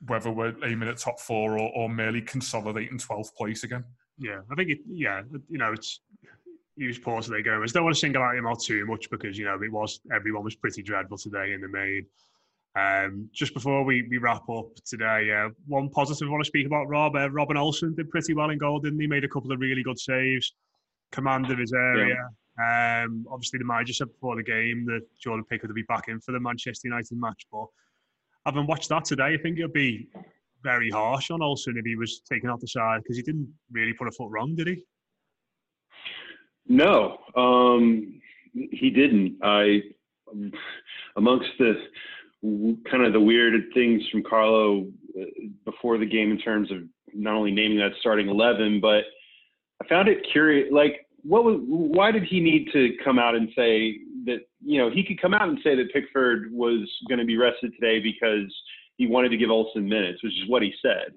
[0.07, 3.83] whether we're aiming at top four or, or merely consolidating 12th place again.
[4.17, 6.01] Yeah, I think it, yeah, you know, it's
[6.79, 7.45] use pause going.
[7.45, 9.99] I don't want to single out him out too much because you know it was
[10.13, 12.05] everyone was pretty dreadful today in the main.
[12.75, 16.67] Um, just before we, we wrap up today, uh, one positive I want to speak
[16.67, 17.15] about Rob.
[17.15, 19.07] Uh, Robin Olsen did pretty well in goal, didn't he?
[19.07, 20.53] Made a couple of really good saves,
[21.11, 22.15] commanded his area.
[22.15, 22.25] Yeah.
[22.59, 26.19] Um, obviously, the manager said before the game that Jordan Pickford would be back in
[26.19, 27.45] for the Manchester United match.
[27.51, 27.67] But
[28.45, 30.09] having watched that today, I think it would be
[30.63, 33.93] very harsh on Olsen if he was taken off the side because he didn't really
[33.93, 34.83] put a foot wrong, did he?
[36.67, 38.21] No, um,
[38.53, 39.37] he didn't.
[39.41, 39.81] I
[41.15, 41.73] amongst the
[42.43, 44.87] kind of the weird things from Carlo
[45.19, 45.23] uh,
[45.65, 46.79] before the game in terms of
[47.13, 49.03] not only naming that starting 11, but
[49.81, 50.69] I found it curious.
[50.71, 54.89] Like, what was, why did he need to come out and say that, you know,
[54.89, 58.53] he could come out and say that Pickford was going to be rested today because
[58.95, 61.13] he wanted to give Olsen minutes, which is what he said.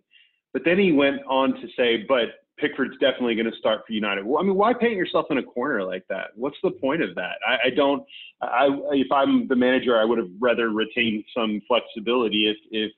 [0.52, 4.24] But then he went on to say, but Pickford's definitely going to start for United.
[4.24, 6.28] Well, I mean, why paint yourself in a corner like that?
[6.34, 7.36] What's the point of that?
[7.46, 8.02] I, I don't.
[8.40, 12.48] I if I'm the manager, I would have rather retained some flexibility.
[12.48, 12.92] If if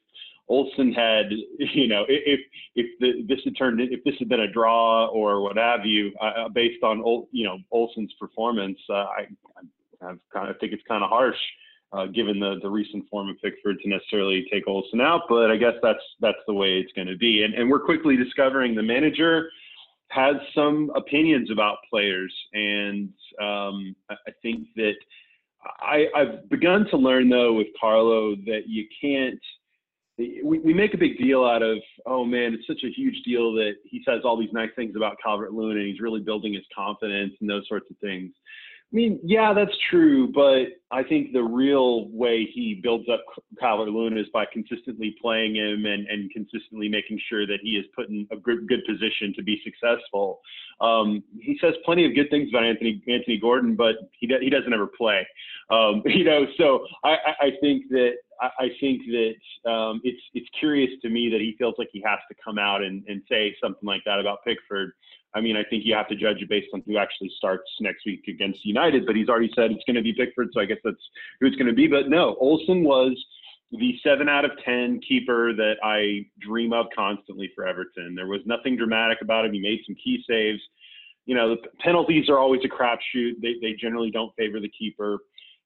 [0.48, 1.26] Olsen had,
[1.58, 2.40] you know, if
[2.74, 6.12] if the, this had turned, if this had been a draw or what have you,
[6.20, 6.98] uh, based on
[7.30, 9.26] you know Olsen's performance, uh, I
[10.02, 11.38] I kind of think it's kind of harsh.
[11.94, 15.56] Uh, given the, the recent form of Pickford to necessarily take Olsen out, but I
[15.56, 17.44] guess that's that's the way it's going to be.
[17.44, 19.48] And, and we're quickly discovering the manager
[20.08, 24.94] has some opinions about players, and um, I think that
[25.80, 29.40] I, I've begun to learn though with Carlo that you can't.
[30.16, 33.52] We, we make a big deal out of, oh man, it's such a huge deal
[33.54, 36.62] that he says all these nice things about Calvert Lewin and he's really building his
[36.72, 38.30] confidence and those sorts of things.
[38.92, 43.24] I mean, yeah, that's true, but I think the real way he builds up
[43.58, 47.86] Calvert Lewin is by consistently playing him and, and consistently making sure that he is
[47.96, 50.40] put in a good, good position to be successful.
[50.80, 54.72] Um, he says plenty of good things about Anthony Anthony Gordon, but he he doesn't
[54.72, 55.26] ever play.
[55.70, 60.90] Um, you know, so I, I think that I think that um, it's it's curious
[61.02, 63.86] to me that he feels like he has to come out and, and say something
[63.86, 64.92] like that about Pickford
[65.34, 68.06] I mean, I think you have to judge it based on who actually starts next
[68.06, 70.78] week against United, but he's already said it's going to be Pickford, so I guess
[70.84, 70.96] that's
[71.40, 71.88] who it's going to be.
[71.88, 73.12] But no, Olsen was
[73.72, 78.14] the seven out of 10 keeper that I dream of constantly for Everton.
[78.14, 79.52] There was nothing dramatic about him.
[79.52, 80.60] He made some key saves.
[81.26, 83.40] You know, the penalties are always a crapshoot.
[83.42, 85.18] They, they generally don't favor the keeper.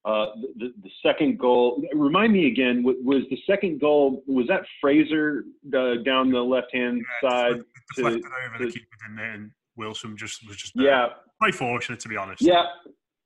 [0.04, 0.26] Uh,
[0.56, 5.44] the, the, second goal, remind me again, was the second goal, was that Fraser
[5.76, 7.60] uh, down the left hand yeah, side?
[7.96, 8.86] To, over to, the keeper,
[9.18, 11.06] didn't Wilson just was just yeah
[11.38, 12.42] quite fortunate to be honest.
[12.42, 12.64] Yeah,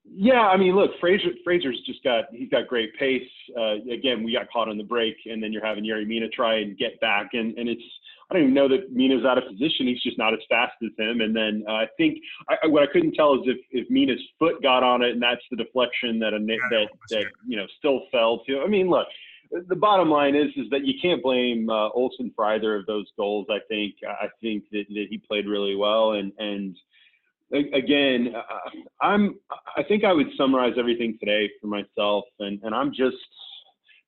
[0.05, 0.49] yeah.
[0.49, 3.29] I mean, look, Fraser Fraser's just got he's got great pace.
[3.59, 6.59] Uh, again, we got caught on the break, and then you're having Yerry Mina try
[6.59, 7.83] and get back, and and it's
[8.31, 9.87] I don't even know that Mina's out of position.
[9.87, 11.21] He's just not as fast as him.
[11.21, 14.63] And then uh, I think I, what I couldn't tell is if if Mina's foot
[14.63, 18.03] got on it, and that's the deflection that a yeah, that that you know still
[18.11, 18.61] fell to.
[18.61, 19.07] I mean, look
[19.69, 23.07] the bottom line is is that you can't blame uh, Olsen for either of those
[23.17, 23.47] goals.
[23.51, 26.77] I think I think that, that he played really well, and and
[27.53, 29.39] again, uh, I'm
[29.77, 33.17] I think I would summarize everything today for myself, and and I'm just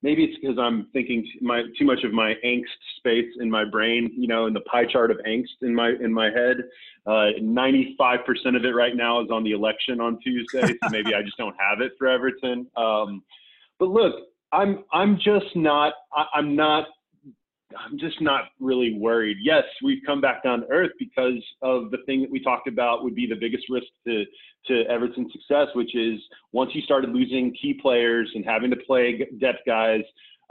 [0.02, 2.64] maybe it's because I'm thinking my too much of my angst
[2.98, 6.12] space in my brain, you know, in the pie chart of angst in my in
[6.12, 6.58] my head.
[7.06, 8.18] Uh, 95%
[8.56, 11.56] of it right now is on the election on Tuesday, so maybe I just don't
[11.58, 12.66] have it for Everton.
[12.76, 13.22] Um,
[13.78, 14.14] but look,
[14.54, 16.86] I'm I'm just not I, I'm not
[17.76, 19.38] I'm just not really worried.
[19.42, 23.02] Yes, we've come back down to earth because of the thing that we talked about
[23.02, 24.24] would be the biggest risk to
[24.66, 26.20] to Everton's success, which is
[26.52, 30.00] once you started losing key players and having to play depth guys,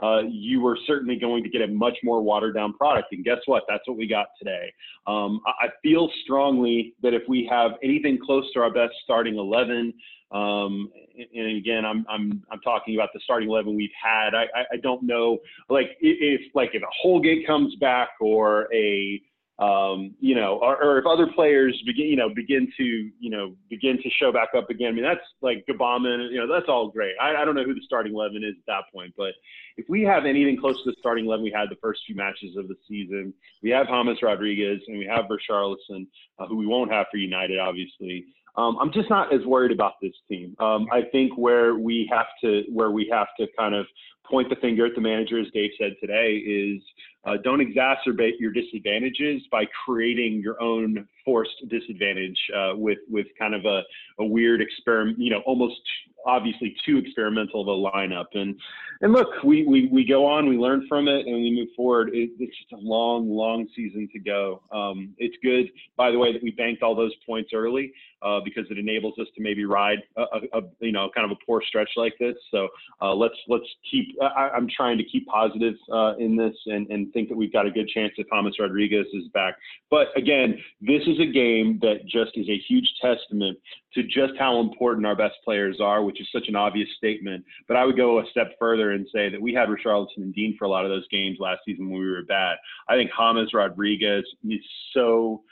[0.00, 3.08] uh, you were certainly going to get a much more watered down product.
[3.12, 3.64] And guess what?
[3.68, 4.72] That's what we got today.
[5.06, 9.36] Um, I, I feel strongly that if we have anything close to our best starting
[9.36, 9.92] 11,
[10.34, 14.34] um, and again, I'm, I'm, I'm talking about the starting 11 we've had.
[14.34, 19.22] I, I, I don't know, like if, like if a Holgate comes back or a,
[19.60, 23.54] um, you know, or, or, if other players begin, you know, begin to, you know,
[23.70, 24.88] begin to show back up again.
[24.88, 27.14] I mean, that's like Gbamin, you know, that's all great.
[27.22, 29.32] I, I, don't know who the starting 11 is at that point, but
[29.76, 32.56] if we have anything close to the starting 11 we had the first few matches
[32.56, 36.08] of the season, we have James Rodriguez and we have Richarlison,
[36.40, 38.26] uh, who we won't have for United, obviously.
[38.56, 40.54] Um, I'm just not as worried about this team.
[40.60, 43.86] Um, I think where we have to, where we have to kind of
[44.30, 46.82] point the finger at the manager, as Dave said today, is
[47.26, 53.54] uh, don't exacerbate your disadvantages by creating your own forced disadvantage uh, with with kind
[53.54, 53.82] of a,
[54.20, 55.80] a weird experiment, you know, almost
[56.24, 58.26] obviously too experimental of a lineup.
[58.34, 58.58] And
[59.00, 62.10] and look, we, we, we go on, we learn from it, and we move forward.
[62.14, 64.62] It, it's just a long, long season to go.
[64.72, 68.64] Um, it's good, by the way, that we banked all those points early uh, because
[68.70, 71.62] it enables us to maybe ride a, a, a, you know kind of a poor
[71.66, 72.34] stretch like this.
[72.50, 72.68] So
[73.02, 74.16] uh, let's let's keep.
[74.22, 77.66] I, am trying to keep positive uh, in this and, and think that we've got
[77.66, 79.56] a good chance that Thomas Rodriguez is back.
[79.90, 83.58] But again, this is a game that just is a huge testament
[83.94, 87.44] to just how important our best players are, which is such an obvious statement.
[87.68, 90.56] But I would go a step further and say that we had Richarlison and Dean
[90.58, 92.56] for a lot of those games last season when we were bad.
[92.88, 94.60] I think James Rodriguez is
[94.92, 95.42] so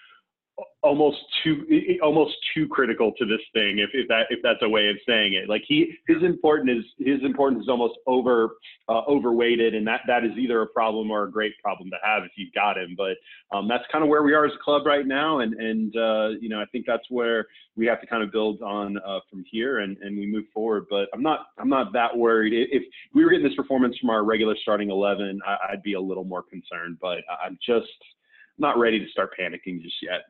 [0.83, 1.65] almost too
[2.03, 5.35] almost too critical to this thing if, if that if that's a way of saying
[5.35, 5.49] it.
[5.49, 8.57] Like he his importance is his importance is almost over
[8.89, 12.25] uh, overweighted and that that is either a problem or a great problem to have
[12.25, 12.95] if you've got him.
[12.97, 13.17] But
[13.57, 16.29] um, that's kind of where we are as a club right now and and uh,
[16.41, 17.47] you know I think that's where
[17.77, 20.87] we have to kind of build on uh, from here and and we move forward.
[20.91, 22.53] But I'm not I'm not that worried.
[22.55, 22.83] If
[23.15, 26.25] we were getting this performance from our regular starting 11 I, I'd be a little
[26.25, 27.87] more concerned but I'm just
[28.59, 30.23] not ready to start panicking just yet.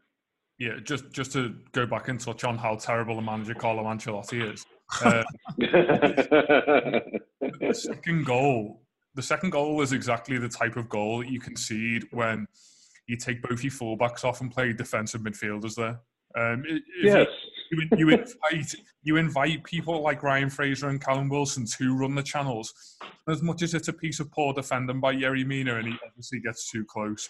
[0.62, 4.52] Yeah, just just to go back and touch on how terrible a manager Carlo Ancelotti
[4.52, 4.64] is.
[5.04, 5.24] Uh,
[7.58, 8.80] the second goal,
[9.16, 12.46] the second goal is exactly the type of goal that you concede when
[13.08, 15.98] you take both your fullbacks off and play defensive midfielders there.
[16.38, 16.64] Um,
[17.02, 17.26] yes.
[17.72, 22.22] You, you, invite you invite people like Ryan Fraser and Callum Wilson to run the
[22.22, 22.72] channels.
[23.28, 26.38] As much as it's a piece of poor defending by Yerry Mina, and he obviously
[26.38, 27.28] gets too close.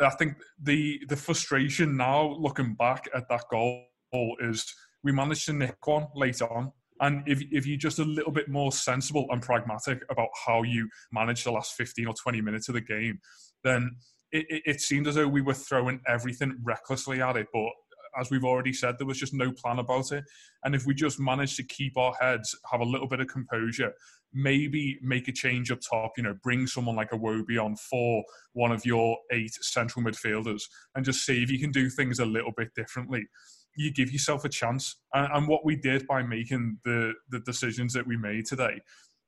[0.00, 3.86] I think the the frustration now, looking back at that goal,
[4.40, 6.72] is we managed to nick one late on.
[7.00, 10.88] And if, if you're just a little bit more sensible and pragmatic about how you
[11.10, 13.18] manage the last 15 or 20 minutes of the game,
[13.64, 13.96] then
[14.30, 17.48] it, it, it seemed as though we were throwing everything recklessly at it.
[17.52, 17.70] But
[18.18, 20.24] as we've already said, there was just no plan about it.
[20.64, 23.92] And if we just manage to keep our heads, have a little bit of composure,
[24.32, 28.72] maybe make a change up top, you know, bring someone like Iwobi on for one
[28.72, 30.62] of your eight central midfielders
[30.94, 33.26] and just see if you can do things a little bit differently.
[33.76, 34.96] You give yourself a chance.
[35.14, 38.80] And, and what we did by making the, the decisions that we made today,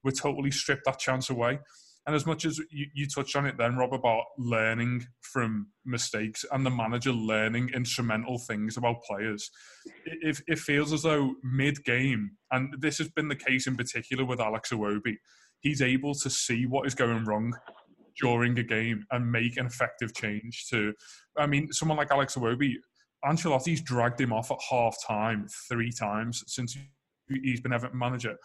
[0.02, 1.60] we totally stripped that chance away.
[2.06, 6.44] And as much as you, you touched on it then, Rob, about learning from mistakes
[6.52, 9.50] and the manager learning instrumental things about players,
[10.04, 14.24] it, it feels as though mid game, and this has been the case in particular
[14.24, 15.16] with Alex Iwobi,
[15.60, 17.54] he's able to see what is going wrong
[18.20, 20.92] during a game and make an effective change to
[21.36, 22.74] I mean, someone like Alex Iwobi,
[23.24, 26.76] Ancelotti's dragged him off at half time three times since
[27.28, 28.36] he's been Everton manager.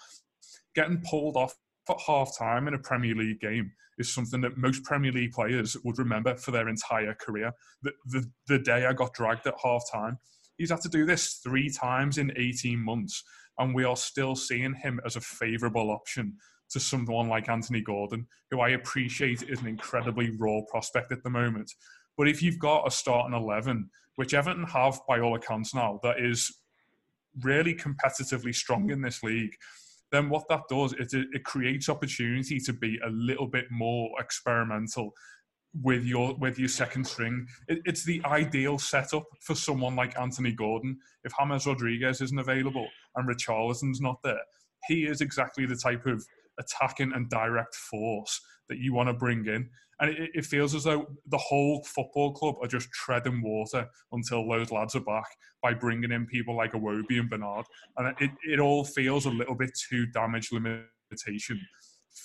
[0.76, 1.54] Getting pulled off
[1.88, 5.76] at half time in a Premier League game is something that most Premier League players
[5.84, 7.52] would remember for their entire career.
[7.84, 10.18] The, the, the day I got dragged at half time,
[10.58, 13.24] he's had to do this three times in 18 months,
[13.58, 16.38] and we are still seeing him as a favourable option
[16.72, 21.30] to someone like Anthony Gordon, who I appreciate is an incredibly raw prospect at the
[21.30, 21.72] moment.
[22.18, 26.20] But if you've got a starting 11, which Everton have by all accounts now, that
[26.20, 26.54] is
[27.42, 29.56] really competitively strong in this league,
[30.12, 34.10] then what that does is it, it creates opportunity to be a little bit more
[34.20, 35.12] experimental
[35.82, 37.46] with your with your second string.
[37.68, 40.98] It, it's the ideal setup for someone like Anthony Gordon.
[41.24, 44.42] If James Rodriguez isn't available and Richarlison's not there,
[44.88, 46.26] he is exactly the type of
[46.60, 49.70] attacking and direct force that you want to bring in.
[50.00, 54.48] And it, it, feels as though the whole football club are just treading water until
[54.48, 55.26] those lads are back
[55.62, 57.66] by bringing in people like Iwobi and Bernard.
[57.98, 61.60] And it, it all feels a little bit too damage limitation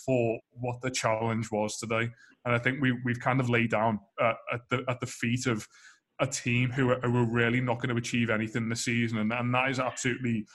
[0.06, 2.10] for what the challenge was today.
[2.44, 5.46] And I think we, we've kind of laid down uh, at, the, at the feet
[5.46, 5.66] of
[6.20, 9.18] a team who are, who are really not going to achieve anything this season.
[9.18, 10.46] And, and that is absolutely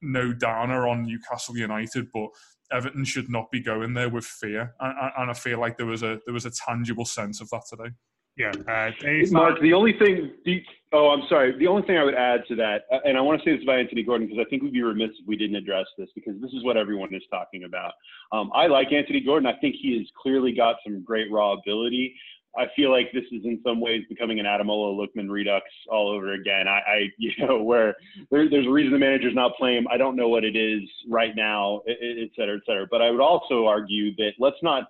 [0.00, 2.28] no downer on Newcastle United, but
[2.70, 6.02] Everton should not be going there with fear, and, and I feel like there was
[6.02, 7.90] a there was a tangible sense of that today.
[8.36, 9.60] Yeah, uh, Dave, Mark.
[9.60, 11.56] The only thing, the, oh, I'm sorry.
[11.58, 13.62] The only thing I would add to that, uh, and I want to say this
[13.62, 16.40] about Anthony Gordon because I think we'd be remiss if we didn't address this because
[16.40, 17.92] this is what everyone is talking about.
[18.32, 19.46] Um, I like Anthony Gordon.
[19.46, 22.14] I think he has clearly got some great raw ability.
[22.56, 26.34] I feel like this is in some ways becoming an Ademola Lookman redux all over
[26.34, 26.68] again.
[26.68, 27.96] I, I you know, where
[28.30, 29.88] there, there's a reason the manager's not playing him.
[29.90, 32.86] I don't know what it is right now, et cetera, et cetera.
[32.90, 34.84] But I would also argue that let's not.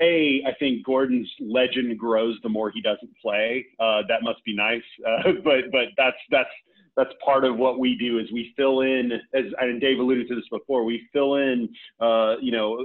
[0.00, 3.66] A, I think Gordon's legend grows the more he doesn't play.
[3.78, 4.82] Uh, that must be nice.
[5.06, 6.48] Uh, but but that's that's
[6.96, 10.34] that's part of what we do is we fill in as and Dave alluded to
[10.34, 11.68] this before we fill in
[12.00, 12.84] uh, you know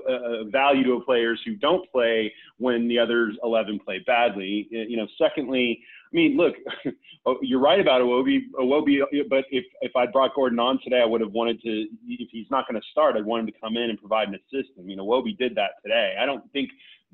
[0.51, 4.67] value to players who don't play when the others 11 play badly.
[4.71, 5.81] You know secondly
[6.11, 6.55] I mean look
[7.25, 11.05] oh, you're right about Iwobi Iwobi but if if I brought Gordon on today I
[11.05, 13.75] would have wanted to if he's not going to start I'd want him to come
[13.77, 14.69] in and provide an assist.
[14.79, 16.15] I mean Iwobi did that today.
[16.19, 16.69] I don't think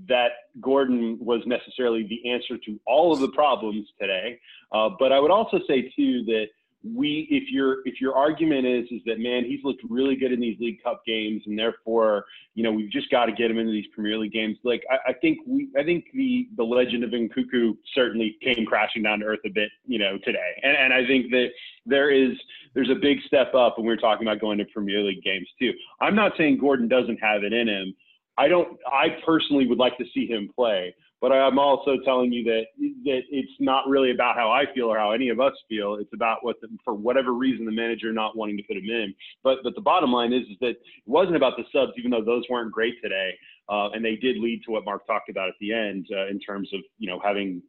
[0.07, 4.39] that Gordon was necessarily the answer to all of the problems today
[4.71, 6.47] uh, but I would also say too that
[6.83, 10.39] we if your if your argument is is that man he's looked really good in
[10.39, 12.25] these league cup games and therefore
[12.55, 15.11] you know we've just got to get him into these premier league games like i,
[15.11, 19.25] I think we i think the the legend of Nkounkou certainly came crashing down to
[19.25, 20.59] earth a bit you know today.
[20.63, 21.49] And and i think that
[21.85, 22.37] there is
[22.73, 25.71] there's a big step up when we're talking about going to premier league games too.
[26.01, 27.93] I'm not saying gordon doesn't have it in him.
[28.37, 28.79] I don't.
[28.87, 32.63] I personally would like to see him play, but I'm also telling you that
[33.05, 35.95] that it's not really about how I feel or how any of us feel.
[35.95, 39.15] It's about what, the, for whatever reason, the manager not wanting to put him in.
[39.41, 42.25] But but the bottom line is, is that it wasn't about the subs, even though
[42.25, 43.31] those weren't great today,
[43.69, 46.41] uh, and they did lead to what Mark talked about at the end uh, in
[46.41, 47.61] terms of you know having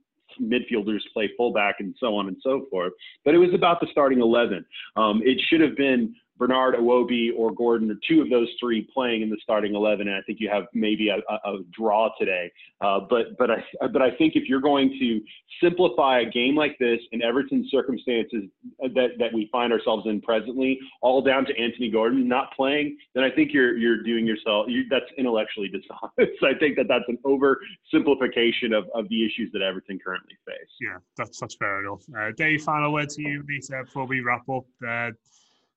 [0.43, 2.93] midfielders play fullback and so on and so forth.
[3.25, 4.67] But it was about the starting 11.
[4.97, 9.23] Um, it should have been Bernard, Iwobi, or Gordon, or two of those three playing
[9.23, 12.51] in the starting eleven, and I think you have maybe a, a, a draw today.
[12.81, 15.21] Uh, but but I but I think if you're going to
[15.63, 18.45] simplify a game like this in Everton's circumstances
[18.81, 23.25] that that we find ourselves in presently, all down to Anthony Gordon not playing, then
[23.25, 26.43] I think you're you're doing yourself you, that's intellectually dishonest.
[26.43, 30.71] I think that that's an oversimplification of, of the issues that Everton currently face.
[30.81, 32.03] Yeah, that's that's fair enough.
[32.17, 34.65] Uh, Dave, final word to you, Lisa, before we wrap up.
[34.87, 35.11] Uh,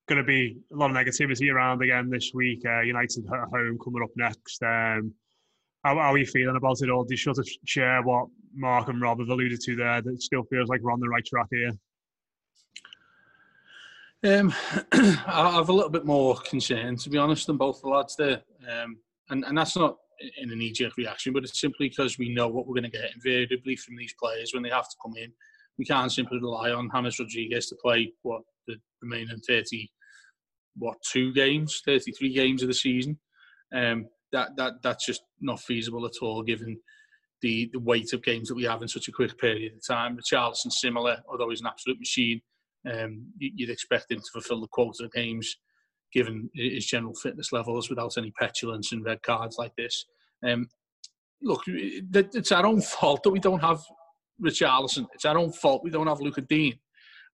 [0.07, 2.61] going to be a lot of negativity around again this week.
[2.65, 4.63] Uh, United at home coming up next.
[4.63, 5.13] Um,
[5.83, 7.03] how, how, are you feeling about it all?
[7.03, 10.01] Do you sort of share what Mark and Rob have alluded to there?
[10.01, 11.71] That still feels like we're on the right track here.
[14.23, 14.53] Um,
[14.91, 18.41] I have a little bit more concern, to be honest, than both the lads there,
[18.67, 18.97] um,
[19.29, 19.97] and and that's not
[20.37, 23.13] in a knee-jerk reaction, but it's simply because we know what we're going to get
[23.13, 25.31] invariably from these players when they have to come in.
[25.77, 29.87] We can't simply rely on James Rodriguez to play what the remaining 30
[30.77, 33.19] what two games, 33 games of the season.
[33.73, 36.77] Um, that that that's just not feasible at all, given
[37.41, 40.17] the the weight of games that we have in such a quick period of time.
[40.17, 42.41] Richarlison similar, although he's an absolute machine.
[42.89, 45.57] Um, you'd expect him to fulfil the quota of games,
[46.13, 50.05] given his general fitness levels, without any petulance and red cards like this.
[50.45, 50.69] Um,
[51.41, 53.81] look, it's our own fault that we don't have
[54.41, 55.07] Richarlison.
[55.13, 56.79] It's our own fault we don't have Luca Digne.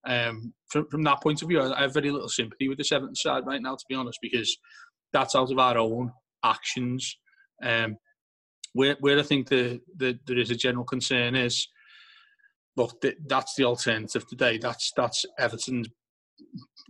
[0.06, 3.18] Um, from, from that point of view, I have very little sympathy with the seventh
[3.18, 4.58] side right now, to be honest, because
[5.12, 6.12] that's out of our own
[6.44, 7.18] actions.
[7.64, 7.98] Um,
[8.74, 11.68] where, where I think the, the, there is a general concern is,
[12.76, 14.58] look, th- that's the alternative today.
[14.58, 15.88] That's that's Everton's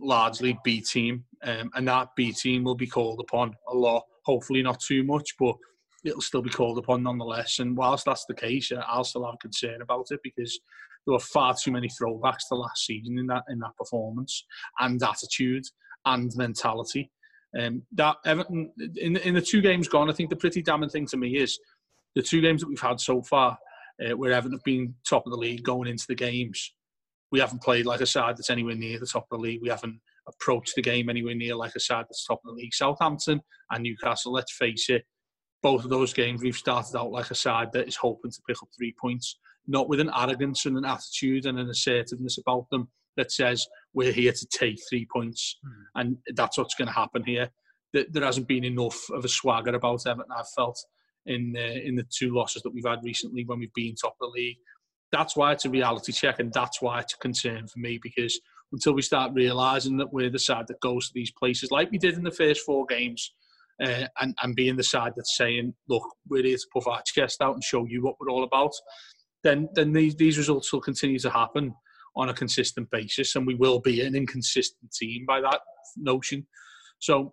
[0.00, 4.02] largely B team, um, and that B team will be called upon a lot.
[4.24, 5.56] Hopefully, not too much, but
[6.04, 7.58] it'll still be called upon nonetheless.
[7.58, 10.58] And whilst that's the case, I'll still have concern about it because
[11.06, 14.44] there were far too many throwbacks to last season in that in that performance
[14.78, 15.64] and attitude
[16.06, 17.10] and mentality.
[17.58, 21.06] Um, that Everton in in the two games gone, I think the pretty damning thing
[21.08, 21.58] to me is
[22.14, 23.58] the two games that we've had so far,
[24.04, 26.72] uh, where Everton have been top of the league going into the games.
[27.30, 29.60] We haven't played like a side that's anywhere near the top of the league.
[29.62, 32.74] We haven't approached the game anywhere near like a side that's top of the league.
[32.74, 33.40] Southampton
[33.70, 35.04] and Newcastle, let's face it,
[35.62, 38.62] both of those games we've started out like a side that is hoping to pick
[38.62, 42.88] up three points not with an arrogance and an attitude and an assertiveness about them
[43.16, 46.00] that says we're here to take three points mm.
[46.00, 47.48] and that's what's going to happen here.
[47.92, 50.76] There hasn't been enough of a swagger about Everton, I've felt,
[51.26, 54.32] in, uh, in the two losses that we've had recently when we've been top of
[54.32, 54.56] the league.
[55.12, 58.40] That's why it's a reality check and that's why it's a concern for me because
[58.72, 61.98] until we start realising that we're the side that goes to these places like we
[61.98, 63.32] did in the first four games,
[63.82, 67.42] uh, and, and being the side that's saying, look, we're here to puff our chest
[67.42, 68.72] out and show you what we're all about
[69.44, 71.74] then then these, these results will continue to happen
[72.16, 75.60] on a consistent basis, and we will be an inconsistent team by that
[75.96, 76.46] notion.
[76.98, 77.32] So,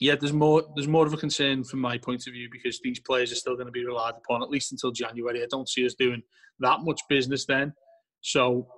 [0.00, 3.00] yeah, there's more there's more of a concern from my point of view because these
[3.00, 5.42] players are still going to be relied upon at least until January.
[5.42, 6.22] I don't see us doing
[6.60, 7.72] that much business then.
[8.20, 8.68] So,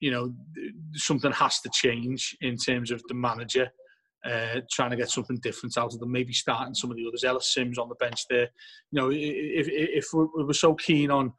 [0.00, 0.34] you know,
[0.94, 3.70] something has to change in terms of the manager
[4.24, 6.10] uh, trying to get something different out of them.
[6.10, 7.24] Maybe starting some of the others.
[7.24, 8.48] Ellis Simms on the bench there.
[8.90, 11.32] You know, if if we're, so keen on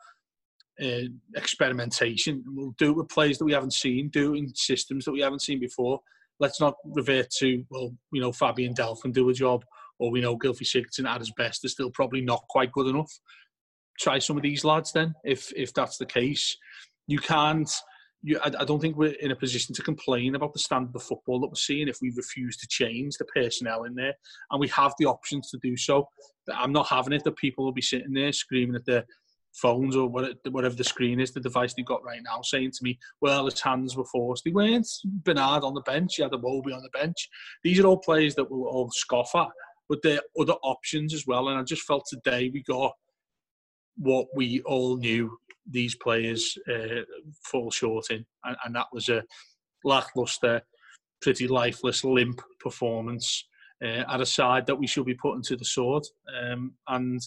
[0.84, 5.06] uh, experimentation, we'll do it with players that we haven't seen, do it in systems
[5.06, 6.02] that we haven't seen before
[6.40, 9.64] let's not revert to well, we know Fabian Delph can do a job,
[10.00, 13.12] or we know Gylfi Sigurdsson at his best is still probably not quite good enough.
[14.00, 16.58] Try some of these lads then, if if that's the case.
[17.08, 17.72] You can't.
[18.24, 21.04] You, I, I don't think we're in a position to complain about the standard of
[21.04, 24.14] football that we're seeing if we refuse to change the personnel in there,
[24.52, 26.10] and we have the options to do so.
[26.52, 29.06] I'm not having it that people will be sitting there screaming at the
[29.56, 33.00] phones or whatever the screen is, the device they've got right now, saying to me,
[33.22, 34.44] well, his hands were forced.
[34.44, 34.88] They weren't.
[35.06, 37.30] Bernard on the bench, He had a Moby on the bench.
[37.64, 39.48] These are all players that we'll all scoff at,
[39.88, 41.48] but there are other options as well.
[41.50, 42.94] And I just felt today we got
[43.98, 45.38] what we all knew
[45.70, 47.02] these players uh,
[47.44, 49.24] fall short in, and, and that was a
[49.84, 50.62] lackluster,
[51.22, 53.46] pretty lifeless, limp performance
[53.84, 56.04] uh, at a side that we should be putting to the sword.
[56.42, 57.22] Um, and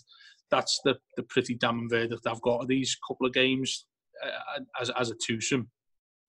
[0.50, 3.86] that's the the pretty damning verdict I've got of these couple of games
[4.24, 5.68] uh, as as a twosome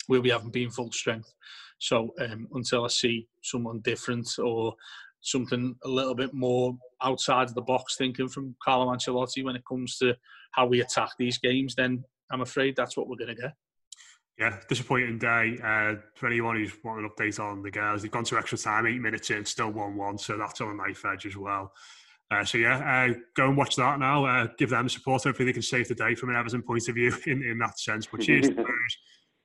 [0.08, 1.32] where we haven't been full strength.
[1.78, 4.74] So um, until I see someone different or
[5.22, 9.64] something a little bit more outside of the box thinking from Carlo Ancelotti when it
[9.68, 10.16] comes to
[10.52, 13.54] how we attack these games, then I'm afraid that's what we're going to get.
[14.40, 15.58] Yeah, disappointing day.
[15.62, 18.88] Uh, for anyone who's wanting an update on the girls, they've gone to extra time,
[18.88, 21.74] eight minutes in, still 1 1, so that's on a knife edge as well.
[22.32, 22.78] Uh, so yeah,
[23.10, 24.26] uh, go and watch that now.
[24.26, 25.24] Uh, give them support.
[25.24, 27.80] Hopefully, they can save the day from an Everton point of view in, in that
[27.80, 28.06] sense.
[28.06, 28.66] But cheers to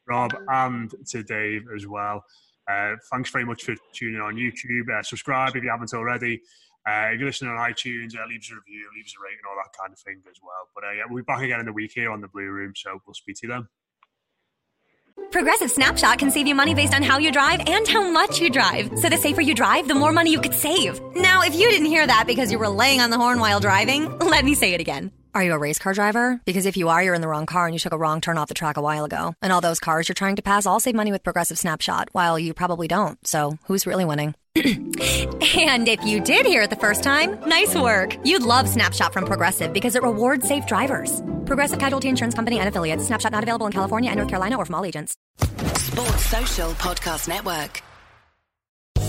[0.06, 2.22] Rob, and to Dave as well.
[2.70, 4.90] Uh, thanks very much for tuning on YouTube.
[4.90, 6.40] Uh, subscribe if you haven't already.
[6.86, 9.56] Uh, if you're listening on iTunes, leave us a review, leave us a rating, all
[9.56, 10.68] that kind of thing as well.
[10.74, 12.98] But yeah, we'll be back again in the week here on the Blue Room, so
[13.06, 13.68] we'll speak to you then.
[15.34, 18.50] Progressive Snapshot can save you money based on how you drive and how much you
[18.50, 18.96] drive.
[18.96, 21.00] So the safer you drive, the more money you could save.
[21.16, 24.16] Now, if you didn't hear that because you were laying on the horn while driving,
[24.20, 25.10] let me say it again.
[25.34, 26.40] Are you a race car driver?
[26.44, 28.38] Because if you are, you're in the wrong car and you took a wrong turn
[28.38, 29.34] off the track a while ago.
[29.42, 32.38] And all those cars you're trying to pass all save money with Progressive Snapshot, while
[32.38, 33.18] you probably don't.
[33.26, 34.36] So who's really winning?
[34.56, 38.16] and if you did hear it the first time, nice work.
[38.24, 41.20] You'd love Snapshot from Progressive because it rewards safe drivers.
[41.46, 43.04] Progressive Casualty Insurance Company and affiliates.
[43.04, 45.16] Snapshot not available in California and North Carolina or from all agents.
[45.40, 47.82] Sports Social Podcast Network.